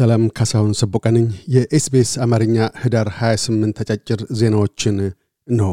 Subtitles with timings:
[0.00, 1.24] ሰላም ካሳሁን ሰቦቃ ነኝ።
[1.54, 4.96] የኤስቤስ አማርኛ ህዳር 28 አጫጭር ዜናዎችን
[5.48, 5.66] እንሆ።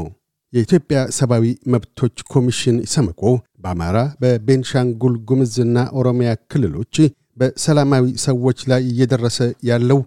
[0.53, 1.43] የኢትዮጵያ ሰብአዊ
[1.73, 3.21] መብቶች ኮሚሽን ሰመቆ
[3.63, 6.95] በአማራ በቤንሻንጉል ጉምዝና ኦሮሚያ ክልሎች
[7.37, 9.37] በሰላማዊ ሰዎች ላይ እየደረሰ
[9.69, 10.01] ያለው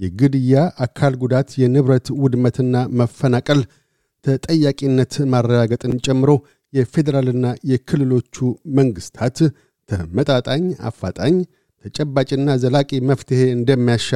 [0.00, 0.54] የግድያ፣
[0.86, 3.62] አካል ጉዳት፣ የንብረት ውድመትና መፈናቀል
[4.24, 6.30] ተጠያቂነት ማረጋገጥን ጨምሮ
[6.72, 8.36] የፌዴራልና የክልሎቹ
[8.78, 9.38] መንግስታት
[9.88, 11.36] ተመጣጣኝ፣ አፋጣኝ፣
[11.84, 14.08] ተጨባጭና ዘላቂ መፍትሔ እንደሚያሻ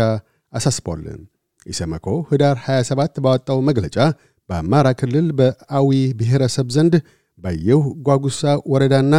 [0.53, 1.03] አሳስቧል።
[1.67, 3.97] ኢሰመኮ ህዳር 27 ባወጣው መግለጫ
[4.51, 6.95] በአማራ ክልል በአዊ ብሔረሰብ ዘንድ
[7.45, 8.43] ባየሁ ጓጉሳ
[8.73, 9.15] ወረዳና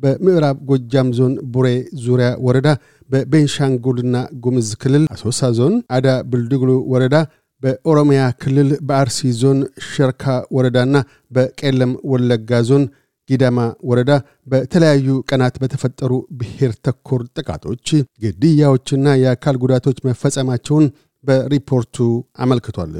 [0.00, 1.68] በምዕራብ ጎጃም ዞን ቡሬ
[2.04, 2.68] ዙሪያ ወረዳ
[3.10, 7.16] በቤንሻንጉልና ጉምዝ ክልል አሶሳ ዞን አዳ ብልድግሉ ወረዳ
[7.62, 9.58] በኦሮሚያ ክልል በአርሲ ዞን
[9.90, 10.24] ሸርካ
[10.56, 10.96] ወረዳና
[11.36, 12.84] በቄለም ወለጋ ዞን
[13.28, 14.12] ጊዳማ ወረዳ
[14.46, 17.86] በተለያዩ ቀናት በተፈጠሩ ብሔር ተኮር ጥቃቶች፣
[18.24, 20.86] ግድያዎችና የአካል ጉዳቶች መፈጸማቸውን
[21.24, 21.96] በሪፖርቱ
[22.38, 22.92] አመልክቷል።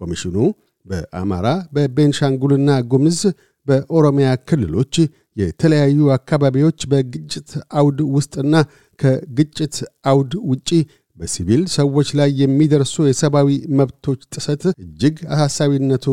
[0.00, 0.36] ኮሚሽኑ
[0.86, 3.18] በአማራ በቤንሻንጉልና ጉምዝ
[3.66, 4.94] በኦሮሚያ ክልሎች
[5.40, 8.54] የተለያዩ አካባቢዎች በግጭት አውድ ውስጥና
[8.98, 9.76] ከግጭት
[10.10, 10.70] አውድ ውጪ
[11.18, 16.06] በሲቪል ሰዎች ላይ የሚደርሱ የሰብአዊ መብቶች ጥሰት እጅግ አሳሳቢነቱ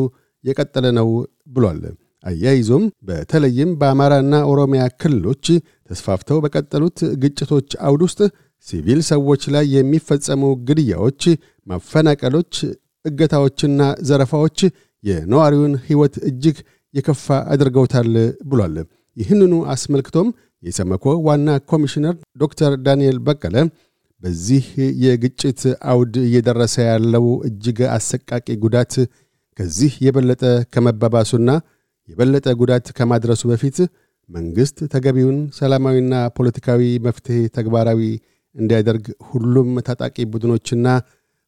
[0.44, 1.08] የቀጠለ ነው
[1.48, 1.80] ብሏል።
[2.24, 5.44] አያይዞም በተለይም በአማራና ኦሮሚያ ክልሎች
[5.90, 8.20] ተስፋፍተው በቀጠሉት ግጭቶች አውድ ውስጥ
[8.66, 11.22] ሲቪል ሰዎች ላይ የሚፈጸሙ ግድያዎች፣
[11.66, 12.54] ማፈናቀሎች፣
[13.04, 14.58] እገታዎችና ዘረፋዎች
[15.04, 16.56] የነዋሪውን ሕይወት እጅግ
[16.94, 18.10] የከፋ አድርገውታል
[18.50, 18.76] ብሏል።
[19.16, 20.28] ይህንኑ አስመልክቶም
[20.62, 23.56] የሰመኮ ዋና ኮሚሽነር ዶክተር ዳንኤል በቀለ
[24.22, 24.64] በዚህ
[25.04, 25.60] የግጭት
[25.92, 28.94] አውድ እየደረሰ ያለው እጅግ አሰቃቂ ጉዳት
[29.58, 30.42] ከዚህ የበለጠ
[30.74, 31.48] ከመባባሱና
[32.10, 33.78] የበለጠ ጉዳት ከማድረሱ በፊት
[34.30, 38.02] መንግሥት ተገቢውን ሰላማዊና ፖለቲካዊ መፍትሔ ተግባራዊ
[38.56, 40.86] እንዲያደርግ ሁሉም ታጣቂ ቡድኖችና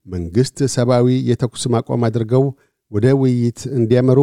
[0.06, 2.44] መንግሥት ሰብአዊ የተኩስ ማቆም አድርገው
[2.92, 4.20] ወደ ውይይት እንዲያመሩ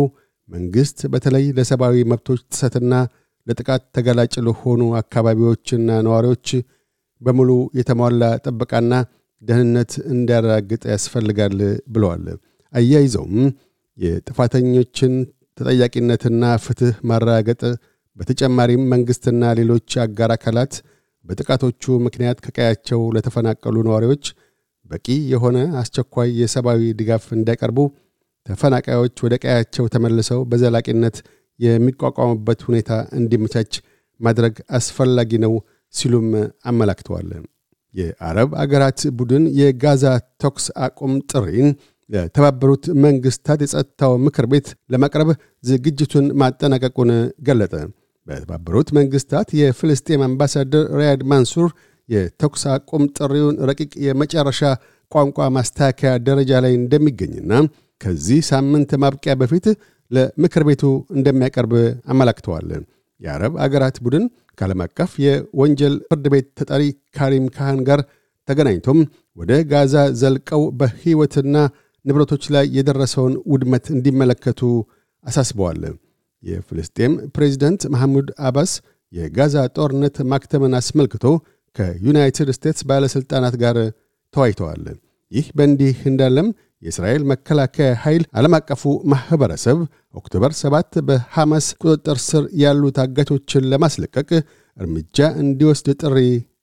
[0.49, 2.93] መንግሥት በተለይ ለሰብአዊ መብቶች ጥሰትና
[3.47, 6.47] ለጥቃት ተጋላጭ ለሆኑ አካባቢዎችና ነዋሪዎች
[7.21, 7.49] በሙሉ
[7.79, 8.93] የተሟላ ጥበቃና
[9.41, 11.57] ደህንነት እንዲያረጋግጥ ያስፈልጋል
[11.93, 12.25] ብለዋል።
[12.73, 13.35] አያይዘውም
[13.97, 15.13] የጥፋተኞችን
[15.59, 17.61] ተጠያቂነትና ፍትሕ ማረጋገጥ
[18.17, 20.73] በተጨማሪም መንግሥትና ሌሎች አጋር አካላት
[21.25, 24.23] በጥቃቶቹ ምክንያት ከቀያቸው ለተፈናቀሉ ነዋሪዎች
[24.89, 27.79] በቂ የሆነ አስቸኳይ የሰብአዊ ድጋፍ እንዲያቀርቡ፣
[28.45, 31.17] ተፈናቃዮች ወደ ቀያቸው ተመልሰው በዘላቂነት
[31.59, 33.73] የሚቋቋሙበት ሁኔታ እንዲመቻች
[34.19, 35.53] ማድረግ አስፈላጊ ነው
[35.93, 36.27] ሲሉም
[36.65, 37.29] አመላክተዋል።
[37.95, 40.03] የአረብ አገራት ቡድን የጋዛ
[40.41, 41.69] ተኩስ አቁም ጥሪን
[42.09, 45.29] ለተባበሩት መንግስታት የጸጥታው ምክር ቤት ለማቅረብ
[45.63, 47.11] ዝግጅቱን ማጠናቀቁን
[47.47, 47.73] ገለጠ።
[48.27, 51.69] በተባበሩት መንግስታት የፍልስጤም አምባሳደር ሪያድ ማንሱር
[52.09, 54.61] የተኩስ አቁም ጥሪውን ረቂቅ የመጨረሻ
[55.11, 57.51] ቋንቋ ማስተካከያ ደረጃ ላይ እንደሚገኝና
[58.01, 59.65] ከዚህ ሳምንት ማብቂያ በፊት
[60.11, 60.83] ለምክር ቤቱ
[61.15, 61.73] እንደሚያቀርብ
[62.13, 62.69] አመላክተዋል።
[63.21, 64.25] የአረብ አገራት ቡድን
[64.57, 66.83] ከዓለም አቀፍ የወንጀል ፍርድ ቤት ተጠሪ
[67.17, 68.01] ካሪም ካህን ጋር
[68.47, 68.99] ተገናኝቶም
[69.37, 71.55] ወደ ጋዛ ዘልቀው በሕይወትና
[72.05, 74.61] ንብረቶች ላይ የደረሰውን ውድመት እንዲመለከቱ
[75.25, 75.81] አሳስበዋል።
[76.43, 78.71] የፍልስጤም ፕሬዚደንት መሐሙድ አባስ
[79.13, 81.25] የጋዛ ጦርነት ማክተምን አስመልክቶ
[81.75, 83.77] ከዩናይትድ ስቴትስ ባለሥልጣናት ጋር
[84.33, 84.85] ተዋይተዋል።
[85.31, 86.47] ይህ በእንዲህ እንዳለም
[86.81, 89.77] የእስራኤል መከላከያ ኃይል ዓለም አቀፉ ማኅበረሰብ
[90.19, 94.29] ኦክቶበር 7 በሐማስ ቁጥጥር ስር ያሉ ታጋቾችን ለማስለቀቅ
[94.77, 96.17] እርምጃ እንዲወስድ ጥሪ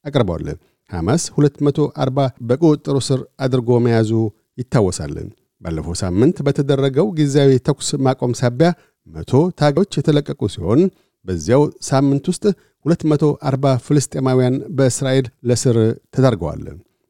[0.09, 0.49] አቅርበዋል።
[0.91, 2.19] ሐማስ 240
[2.49, 4.11] በቁጥጥሩ ስር አድርጎ መያዙ
[4.59, 5.15] ይታወሳል።
[5.63, 8.69] ባለፈው ሳምንት በተደረገው ጊዜያዊ ተኩስ ማቆም ሳቢያ
[9.07, 10.81] መቶ ታጋቾች የተለቀቁ ሲሆን
[11.27, 12.45] በዚያው ሳምንት ውስጥ
[12.85, 15.77] 240 ፍልስጤማውያን በእስራኤል ለእስር
[16.15, 16.65] ተዳርገዋል።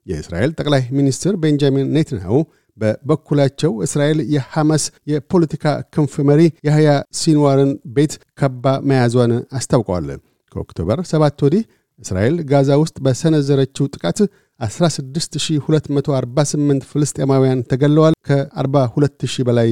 [0.07, 2.37] የእስራኤል ጠቅላይ ሚኒስትር ቤንጃሚን ኔትንያሁ
[2.79, 4.83] በበኩላቸው እስራኤል የሐማስ
[5.13, 5.65] የፖለቲካ
[5.95, 6.89] ክንፍ መሪ የህያ
[7.21, 10.09] ሲንዋርን ቤት ከብባ መያዟን አስታውቀዋል።
[10.53, 11.63] ከኦክቶበር 7 ወዲህ
[12.01, 14.19] እስራኤል ጋዛ ውስጥ በሰነዘረችው ጥቃት
[14.61, 19.71] 16248 ፍልስጤማውያን ተገለዋል፣ ከ42000 በላይ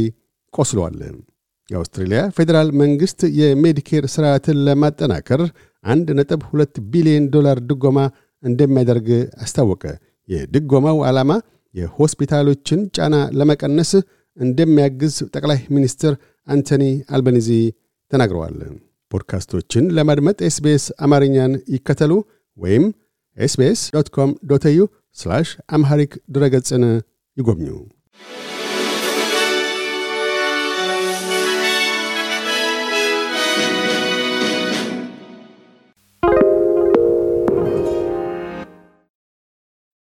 [0.55, 0.99] ቆስለዋል።
[1.69, 5.41] የአውስትሬልያ ፌዴራል መንግሥት የሜዲኬር ሥርዓትን ለማጠናከር
[5.85, 7.99] 1.2 ቢሊዮን ዶላር ድጎማ
[8.43, 9.09] እንደሚያደርግ
[9.45, 9.85] አስታወቀ።
[10.29, 11.31] የድጎማው ዓላማ
[11.75, 13.91] የሆስፒታሎችን ጫና ለመቀነስ
[14.37, 16.13] እንደሚያግዝ ጠቅላይ ሚኒስትር
[16.49, 16.85] አንቶኒ
[17.15, 17.49] አልበኒዚ
[18.13, 18.57] ተናግረዋል።
[19.11, 22.13] ፖድካስቶችን ለማድመጥ SBS አማርኛን ይከተሉ
[22.59, 22.85] ወይም
[23.37, 24.81] SBS dot com dot au
[25.69, 26.85] Amharic ድረገጽን
[27.37, 27.69] ይጎብኙ።